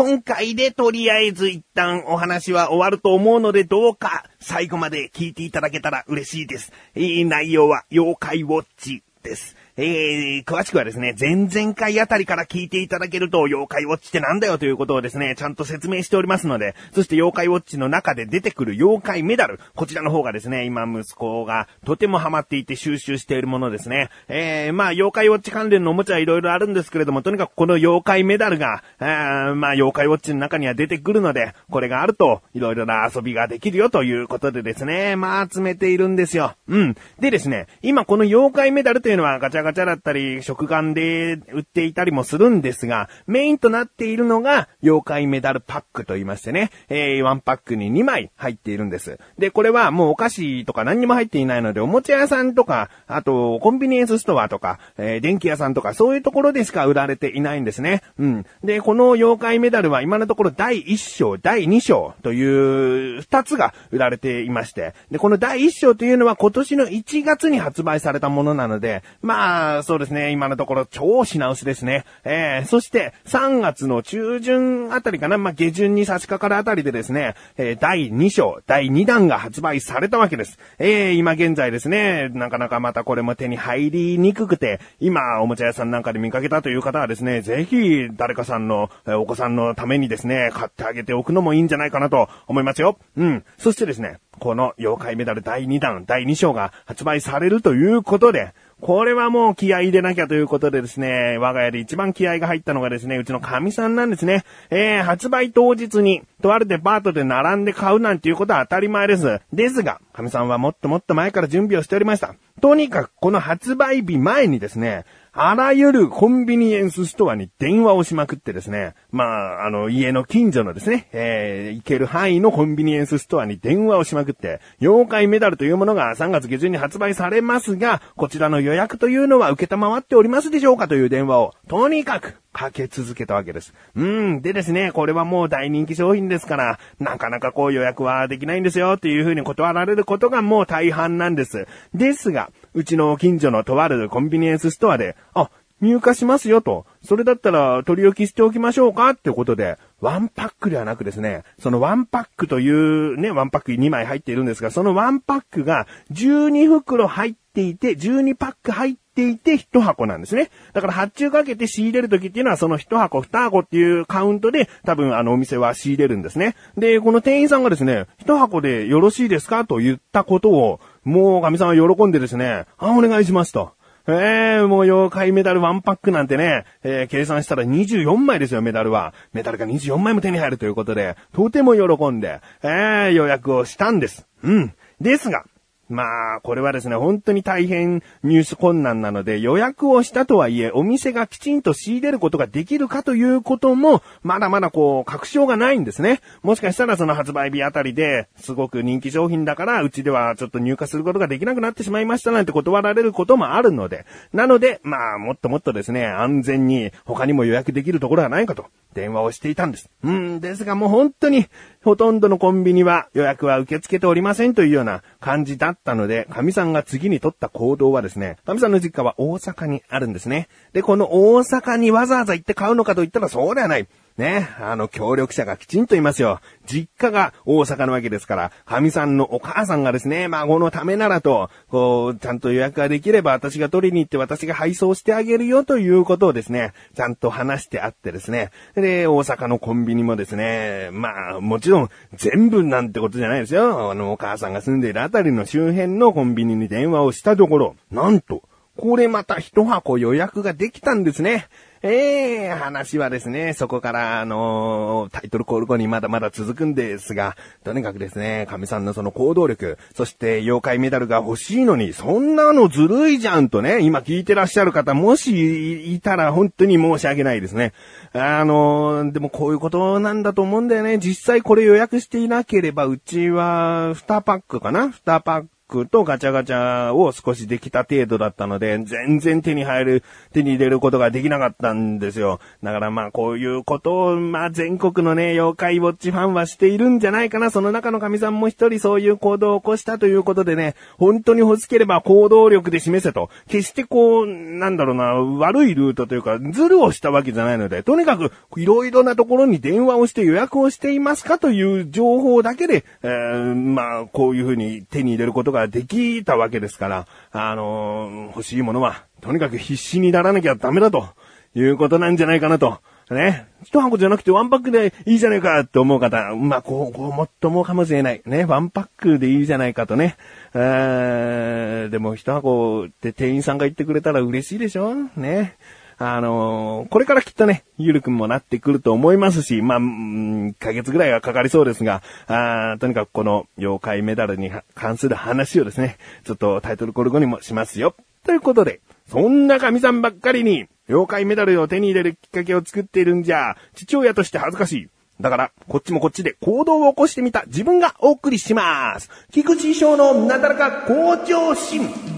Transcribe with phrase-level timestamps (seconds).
[0.00, 6.72] 今回でとりあえず一旦お話は終わると思うのでどうか最後まで聞いていただけたら嬉しいです。
[6.94, 9.56] いい、内容は妖怪ウォッチです。
[9.80, 24.08] えー、詳しくはですね、前々回あたりから聞いていただけると、妖怪ウォッチってなんだよということをですね、ちゃんと説明しておりますので、そして妖怪ウォッチの中で出てくる妖怪メダル、こちらの方がですね、今息子がとてもハマっていて収集しているものですね。
[24.26, 36.56] えー、まあ、妖怪ウォッチ関連のおもちゃはいろいろあるんですけれども、とにかくこの妖怪メダルが、あまあ、妖怪ウォッチの中には出てくるので、これがあると、いろいろな遊びができるよということでですね、まあ、集めているんですよ。
[36.66, 36.96] うん。
[37.20, 49.18] でですね、今この妖怪メダルというのはガチャガチャだったり、食玩で売っていたりもするんですが、メインとなっているのが、妖怪メダルパックと言いましてね、えー、ワンパックに2枚入っているんです。
[49.38, 58.02] で、これはもうお菓子とか何にも入っていないので、おもちゃ屋さんとか、あと、コンビニエンスストアとか、えー、電気屋さんとか、そういうところでしか売られていないんですね。
[58.18, 58.46] うん。
[58.62, 72.04] で、この妖怪メダルは今のところ第1章、第2章という2つが売られていまして、で、この第1章というのは今年の1月に発売されたものなので、まあ、そうですね、今のところ超品薄ですね。
[72.24, 80.58] えー、そして3月の中旬あたりかな、まあ、下旬に差し掛かるあたりでですね、えー、第2章、第2弾が発売されたわけです。
[80.78, 92.98] えー、今現在ですね、なかなかまたこれも手に入りにくくて、今、おもちゃ屋さんなんかで見かけたという方はですね、ぜひ、誰かさんの、えお子さんのためにですね、買ってあげておくのもいいんじゃないかなと思いますよ。
[93.16, 93.44] うん。
[93.58, 104.44] そしてですね、この妖怪メダル第2弾、第2章が発売されるということで、これはもう気合入れなきゃということでですね、我が家で一番気合が入ったのがですね、うちの神さんなんですね。
[104.70, 109.40] えー、発売当日に、とあるデパートで並んで買うなんていうことは当たり前です。
[109.52, 112.36] ですが、神さんはもっともっと前から準備をしておりました。
[112.60, 115.04] とにかくこの発売日前にですね、
[115.40, 133.72] あらゆるコンビニエンスストアに電話をしまくってですね、まあ、あの、家の近所のですね、えー、行ける範囲のコンビニエンスストアに電話をしまくって、妖怪メダルというものが3月下旬に発売されますが、こちらの予約というのは受けたまわっておりますでしょうかという電話を、とにかく、かけ続けたわけです。
[133.94, 134.42] うん。
[134.42, 141.68] でですね、これはもう大人気商品ですから、なかなかこう予約はできないんですよっていう風に断られることがもう大半なんです。
[141.94, 145.50] ですが、うちの近所のとあるコンビニエンスストアで、あ、
[145.80, 146.86] 入荷しますよと。
[147.02, 149.10] それだったら取り置きしておきましょうか？
[149.10, 160.50] ってことで、ワンパックではなくですね、そのワンパックというね、ワンパック2枚入っているんですが、そのワンパックが12袋入っていて、12パック入ってていて1箱なんですね。
[160.72, 166.54] だから発注かけて仕入れるときっていうのはその1箱2箱っていうカウントで多分あのお店は仕入れるんですね。
[166.76, 173.72] で、この店員さんがですね、1箱でよろしいですかと言ったことを、もうカミさんは喜んでですね、あ、お願いしますと。
[174.06, 179.12] ええー、もう妖怪メダルワンパックなんてね、えー、計算したら24枚ですよ、メダルは。
[179.32, 184.26] メダルが24枚も手に入るということで、とても喜んで、ええー、予約をしたんです。
[184.42, 184.74] うん。
[185.00, 185.44] ですが、
[185.88, 196.20] まあ、これはですね、本当に大変入手困難なので、予約をしたとはいえ、お店がきちんと仕入れることができるかということも、まだまだこう、確証がないんですね。
[196.42, 208.66] もしかしたらその発売日あたりで、すごく人気商品だから、うちではちょっと入荷することができなくなってしまいましたなんて断られることもあるので、なので、まあ、もっともっとですね、安全に他にも予約できるところはないかと。
[208.98, 209.88] 電話をしていたんです。
[210.02, 211.46] うん、ですがもう本当に、
[211.84, 220.48] ほとんどのコンビニは予約は受け付けておりませんというような感じだったので、神さんが次に取った行動はですね、神さんの実家は大阪にあるんですね。
[220.72, 223.86] で、この大阪にわざわざ行って買うのかと言ったらそうではない。
[224.18, 226.40] ね、あの、協力者がきちんといますよ。
[226.66, 238.50] 実家が大阪のわけですから、神さんのお母さんがですね、孫のためならと、こう、ちゃんと予約ができれば私が取りに行って私が配送してあげるよということをですね、ちゃんと話してあってですね。
[238.74, 243.90] で、大阪のコンビニもですね、まあ、もちろん全部なんてことじゃないですよ。
[243.90, 248.42] あの、お母さんが住んでいるあたりの周辺のコンビニに電話をしたところ、なんと、
[248.76, 251.48] これまた一箱予約ができたんですね。
[251.82, 267.72] ええー、話はですね、そこから、あのー、タイトルコール後にまだまだ続くんですが、とにかくですね、神さんのその行動力、そして妖怪メダルが欲しいのに、そんなのずるいじゃんとね、今聞いてらっしゃる方、もしいたら本当に申し訳ないですね。
[268.12, 270.98] あのー、でもこういうことなんだと思うんだよね。
[270.98, 275.48] 実際これ予約していなければ、うちは2パックかな ?2 パック
[275.90, 282.40] とガチャガチャを少しできた程度だったので、全然手に入る、手に入れることができなかったんですよ。
[282.62, 287.50] だからまあこういうことを、まあ全国のね、妖怪ウォッチファンはしているんじゃないかな。
[287.50, 293.30] その中の神さんも一人そういう行動を起こしたということでね、本当に欲しければ行動力で示せと。
[293.48, 311.08] 決してこう、なんだろうな、悪いルートというか、ズルをしたわけじゃないので、とにかくいろいろなところに電話をして予約をしていますかという情報だけで、えー、まあ、こういうふうに手に入れることができたわけですから、あのー、欲しいものは、とにかく必死にならなきゃダメだと
[311.54, 312.78] いうことなんじゃないかなと。
[313.10, 313.48] ね。
[313.64, 318.20] 一箱じゃなくてワンパックでいいじゃないかって思う方、まあ、こう、こうもっともかもしれない。
[318.26, 318.44] ね。
[318.44, 320.16] ワンパックでいいじゃないかとね。
[320.54, 324.94] えー、でも一箱って店員さんが言ってくれたら嬉しいでしょ？
[325.16, 325.56] ね。
[326.00, 337.96] あのー、これからきっとね、ゆるくんもなってくると思いますし、まあ、1ヶ月ぐらいはかかりそうですが、あとにかくこの妖怪メダルに関する話をですね、ちょっとタイトルコール後にもしますよ。
[338.24, 344.88] ということで、そんな神さんばっかりに、妖怪メダルを手に入れるきっかけを作っているんじゃ、父親として恥ずかしい。
[345.20, 349.10] だから、こっちもこっちで行動を起こしてみた自分がお送りします。
[349.32, 352.17] 菊池翔のなだらか向上心。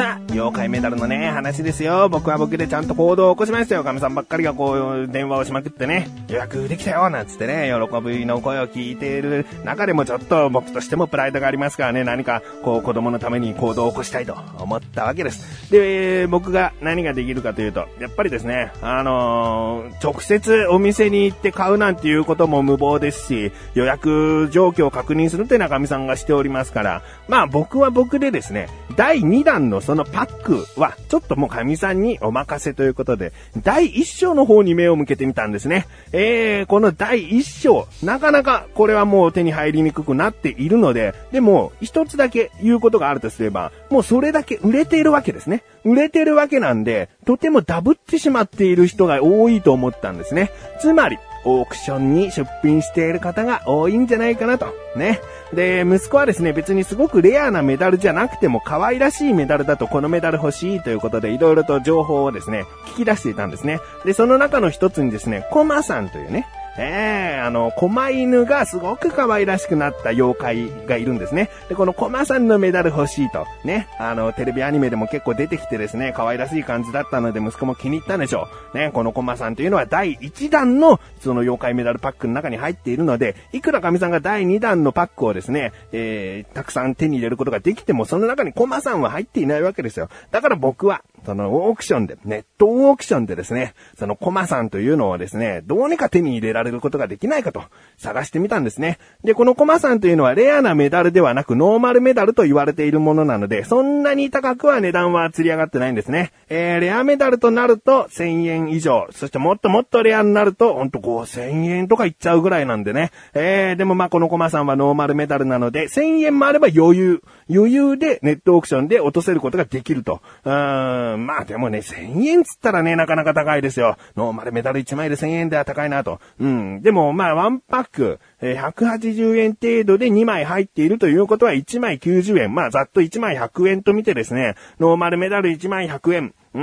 [0.00, 2.08] さあ、妖怪メダルのね、話ですよ。
[2.08, 3.82] 僕は僕でちゃんと行動を起こしましたよ。
[3.82, 15.70] 神さんばっかりがこう、電話をしまくってね、予約できたよ、なんつってね、喜びの声を聞いている中でもちょっと僕としてもプライドがありますからね、何かこう子供のために行動を起こしたいと思ったわけです。
[15.72, 33.32] で、僕が何ができるかというと、やっぱりですね、あのー、直接お店に行って買うなんていうことも無謀ですし、予約状況を確認するって中見さんがしておりますから、まあ僕は僕でですね、第2弾のそのパックは、ちょっともう神さんにお任せということで、
[33.62, 35.86] 第1章の方に目を向けてみたんですね。
[36.12, 45.62] えー、この第1章、なかなかこれはもう手に入りにくくなっているので、でも、一つだけ言うことがあるとすれば、もうそれだけ売れているわけですね。
[45.84, 50.50] 売れてるわけなんで、とてもダブってしまっている人が多いと思ったんですね。
[50.80, 54.74] つまり、オークションに出品している方が多いんじゃないかなと。
[54.96, 55.20] ね。
[55.52, 62.64] で、息子はですね、別にすごくレアなメダルじゃなくても可愛らしいメダルだとこのメダル欲しいということで、色々と情報をですね、
[62.94, 63.80] 聞き出していたんですね。
[64.04, 66.46] で、その中の一つにですね、コマさんというね、
[66.78, 71.50] ええー、あの、狛犬がすごく可愛らしくなった妖怪がいるんですね。
[71.68, 78.78] で、この駒さんのメダル欲しいと、ね、あの、テレビアニメでも結構出てきてですね、可愛らしい感じだったので息子も気に入ったんでしょう。
[78.78, 90.08] ね、この駒さんというのは第1弾のその妖怪メダルパックの中に入っているので、いくら神さんが第2弾のパックをですね、えー、たくさん手に入れることができても、その中に駒さんは入っていないわけですよ。
[90.30, 97.62] だから僕は、そのオークションで、ネットオークションでですね、そのコマさんというのをですね、どうにか手に入れられることができないかと
[97.98, 98.98] 探してみたんですね。
[99.24, 106.32] で、このコマさんというのはレアなメダルではなくノーマルメダルと言われているものなので、そんなに高くは値段は釣り上がってないんですね。
[106.48, 113.10] えー、レアメダルとなると1000円以上、そしてもっともっとレアになると、ほんと5000円とかいっちゃうぐらいなんでね。
[113.34, 117.22] えー、でもまあこのコマさんはノーマルメダルなので、1000円もあれば余裕。
[117.52, 120.20] 余裕でネットオークションで落とせることができると。
[120.44, 123.96] うーん、まあでもね、1000円つったらね、なかなか高いですよ。
[124.16, 126.20] ノーマルメダル1枚で1000円では高いなと。
[126.38, 126.82] うん。
[126.82, 132.54] でも、まあ、1パック、え180円程度で2枚入っているということは1枚90円。
[132.54, 136.34] まあ、ざっと1枚100円と見てですね、ノーマルメダル1枚100円。
[136.52, 136.62] うー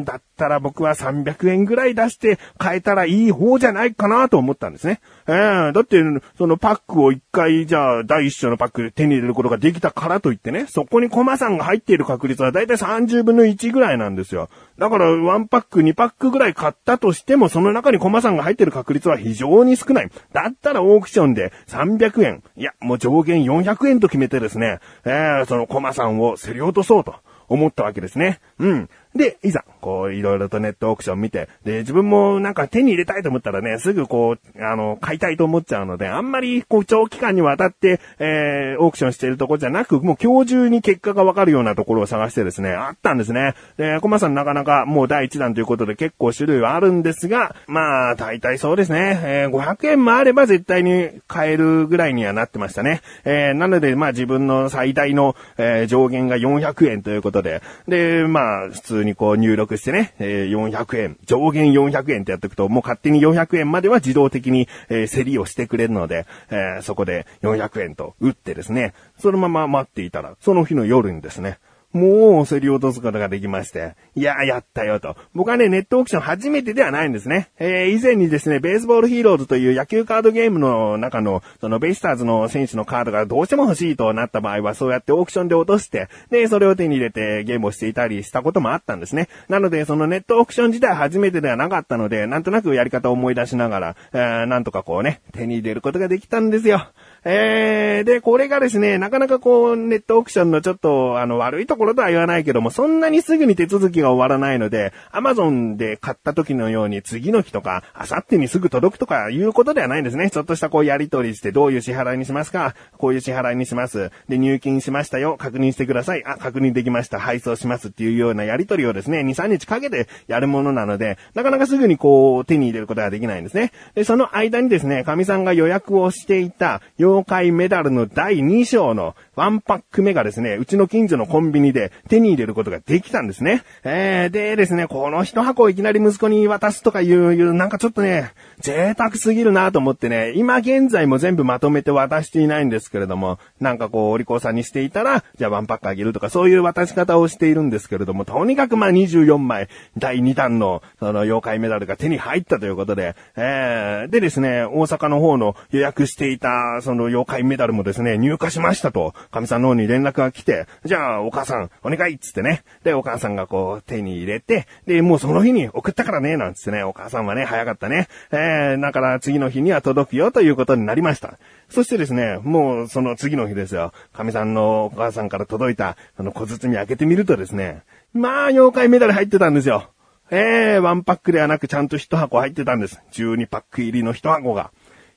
[0.00, 5.00] ん、だったら僕は300円ぐらい出して買えたらいい方じゃないかなと思ったんですね。
[5.28, 6.02] えー、だって、
[6.36, 14.48] そのパックを一回、じゃあ、第一章のパックで手に入れることができたからといってね、そこにコマさんが入っている確率はだいたい30分の1ぐらいなんですよ。
[14.78, 20.10] だから、ワンパック、2パックぐらい買ったとしても、その中にコマさんが入っている確率は非常に少ない。
[20.32, 27.14] だったらオークションで300円、いや、もう上限400円と決めてですね、えー、そのコマさんを競り落とそうと。
[27.48, 28.40] 思ったわけですね。
[28.58, 28.90] うん。
[29.16, 43.54] で、いざ、こう、いろいろとネットオークション見て、で、自分もなんか手に入れたいと思ったらね、すぐこう、あの、買いたいと思っちゃうので、あんまり、こう、長期間にわたって、えー、オークションしているところじゃなく、もう今日中に結果がわかるようなところを探してですね、あったんですね。
[43.76, 53.00] で、コマさんなかなかもう第一弾ということで結構種類はあるんですが、まあ、大体そうですね、えー、500円もあれば絶対に買えるぐらいにはなってましたね。
[53.24, 71.58] えー、なので、まあ自分の最大の、えー、上限が400円ということで、で、まあ、普通ににこう入力してね、えー、400円、上限400円ってやっておくと、もう勝手に400円までは自動的に、えー、競りをしてくれるので、えー、そこで400円と打ってですね、そのまま待っていたら、その日の夜にですね、
[71.96, 73.94] もう競り落とすことができまして。
[74.14, 75.16] いややったよと。
[75.34, 77.48] 僕はね、ネットオークション初めてではないんですね。
[77.58, 89.28] えー、以前にですね、ベースボールヒーローズという野球カードゲームの中の、そのベイスターズの選手のカードがどうしても欲しいとなった場合は、そうやってオークションで落として、で、それを手に入れてゲームをしていたりしたこともあったんですね。
[89.48, 96.88] なので、そのネットオークション自体初めてではなかったので、なんとなくやり方を思い出しながら、えー、なんとかこうね、手に入れることができたんですよ。
[97.28, 110.30] えー、で、これがですね、なかなかこう、ネットオークションのちょっと、あの、悪いところとは言わないけども、そんなにすぐに手続きが終わらないので、アマゾンで買った時のように次の日とか、あさってにすぐ届くとかいうことではないんですね。
[110.30, 112.76] ちょっとしたこう、やり取りして、どういう支払いにしますか？
[112.96, 114.12] こういう支払いにします。
[114.28, 115.36] で、入金しましたよ。
[115.36, 116.24] 確認してください。
[116.24, 117.18] あ、確認できました。
[117.18, 123.72] 配送しますっていうようなやり取りをですね、2、3日かけてやるものなので、なかなかすぐにこう、手に入れることができないんですね。
[123.96, 126.82] で、その間にですね、神さんが予約をしていた、
[127.16, 133.62] 妖怪メダルの第2章のワンパック目がですね、うちの近所のコンビニで手に入れることができたんですね。
[133.84, 162.62] えー、でですね、この一箱をいきなり息子に渡すとかいう、なんかちょっとね、贅沢すぎるなと思ってね、今現在も全部まとめて渡していないんですけれども、なんかこう、お利口さんにしていたら、じゃあワンパックあげるとか、そういう渡し方をしているんですけれども、とにかくまあ24枚、第2弾の、その妖怪メダルが手に入ったということで、えー、でですね、大阪の方の予約していた、その妖怪メダルもですね、入荷しましたと、神さんの方に連絡が来て、じゃあお母さん、お願いっつってね。
[162.84, 168.08] で、お母さんがこう手に入れて、で、もうその日に送ったからね、なんつってね、お母さんはね、早かったね。
[168.30, 171.38] えー、だから次の日には届くよということになりました。
[171.68, 173.92] そしてですね、もうその次の日ですよ。
[174.12, 179.90] 神さんのお母さんから届いた、あの小包開けてみるとですね、まあ、妖怪メダル入ってたんですよ。
[180.30, 183.00] ええー、ワンパックではなくちゃんと一箱入ってたんです。
[183.12, 184.72] 12パック入りの一箱が。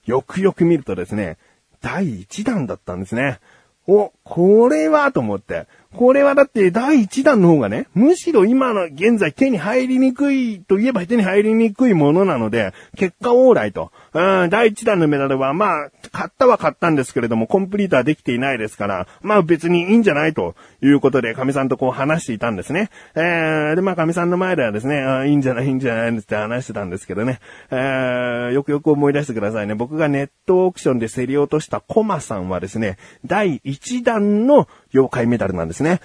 [0.05, 1.37] よくよく見るとですね、
[1.81, 3.39] 第1弾だったんですね。
[3.87, 5.67] お、これはと思って。
[5.95, 13.91] これはだって第1弾の方がね、むしろ今の現在手に入りにくいといえば手に入りにくいものなので、結果オーライと。
[14.13, 22.91] うん、第1弾のメダルはまあ、買ったは買ったんですけれども、コンプリートはできていないですから、まあ別にいいんじゃないということで、神さんとこう話していたんですね。
[23.15, 27.39] えー、で、まあ神さんの前ではですね、いいんじゃない、いいんじゃないって話してたんですけどね。
[27.71, 29.73] えー、よくよく思い出してくださいね。
[29.73, 36.01] 僕がネットオークションで競り落としたコマさんはですね、第1弾の妖怪メダルなんですね。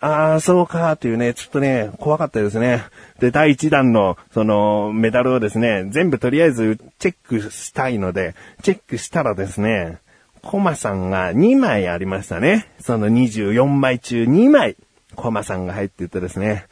[0.00, 2.84] ああ、そうか、というね、ちょっとね、怖かったですね。
[3.20, 9.98] で、第1弾の、その、メダルをですね、全部とりあえずチェックしたいので、チェックしたらですね、
[10.42, 12.66] コマさんが2枚ありましたね。
[12.80, 14.76] その24枚中2枚、
[15.16, 16.66] コマさんが入っていてですね、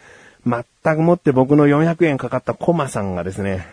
[0.44, 0.64] 全
[0.96, 3.66] くもって僕の400円かかったコマさんがですね、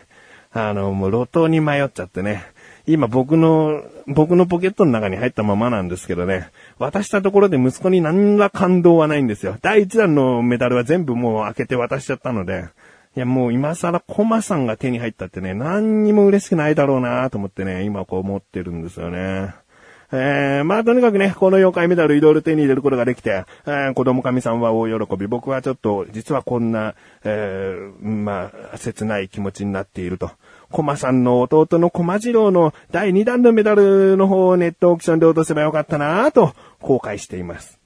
[0.54, 2.44] あの、もう路頭に迷っちゃってね、
[2.88, 9.58] 今僕の、僕のポケットの中に入ったままなんですけどね、渡したところで息子に何ら感動はないんですよ。
[9.62, 12.70] 第1弾のメダルは全部もう開けて渡しちゃったので、
[13.16, 19.54] いやもう今更コマさんが手に入ったってね、何にも嬉しくないだろうなと思ってね、今こう思ってるんですよね。
[20.12, 25.28] えー、まあとにかくね、この妖怪メダルいろいろ手に入れることができて、えー、子供神さんは大喜び。
[25.28, 30.32] 僕はちょっと、実はこんな、えー、まあ、切ない気持ちになっていると。
[30.72, 37.80] コマさんの弟のコマ次郎の第2弾のメダルの方をネットオークションで落とせばよかったなぁと後悔しています。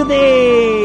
[0.00, 0.79] Today.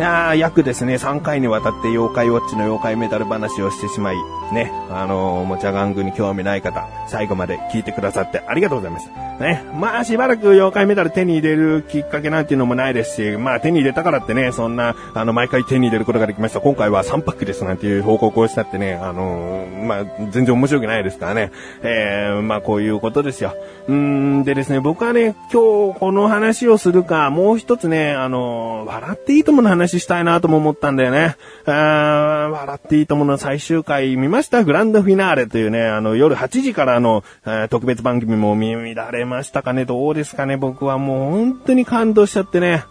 [0.00, 4.16] いや約ですね、3回にわたって妖怪ウォッチの妖怪メダル話をしてしまい、
[4.50, 9.10] ね、あのー、おもちゃ玩具に興味ない方、最後まで聞いてくださってありがとうございます。
[9.40, 16.60] ね、まあしばらく妖怪メダル手に入れるきっかけなんていうのもないですし、まあ手に入れたからってね、そんな、あの、毎回手に入れることができました。
[16.60, 21.52] 今回は3パックですなんていう報告をしたってね、あのー、まあ全然面白くないですからね。
[21.82, 23.54] えー、まあこういうことですよ。
[23.88, 31.36] うんでですね、僕はね、今日この話をするか、もう一つね、あのー、笑っていいともの話話したいなとも思ったんだよね。
[31.66, 34.62] 笑っていいともの最終回見ました？
[34.62, 39.84] グランドフィナーレというね、あの夜8時からの、え特別番組も見乱れましたかね？
[39.84, 40.56] どうですかね？
[40.56, 42.84] 僕はもう本当に感動しちゃってね。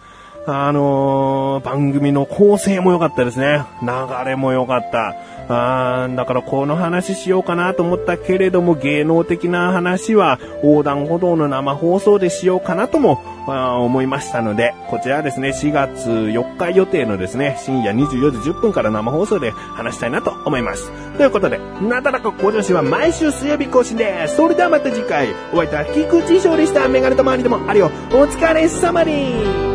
[0.47, 3.65] あのー、番組の構成も良かったですね。
[3.83, 3.89] 流
[4.25, 5.15] れも良かった。
[5.51, 20.91] あーだからこの話しようかなと思ったけれども、芸能的な話は横断歩道の生放送でしようかなとも、まあ思いましたので、こちらはですね、4月4日予定のですね、深夜24時10分から生放送で話したいなと思います。
[21.17, 24.35] ということで、なだらか向上心は毎週水曜日更新です。
[24.35, 26.87] それではまた次回、お会いいた菊池翔でした。
[26.87, 27.91] メガネと周りでもあるよ。
[28.11, 29.68] お疲れ様に。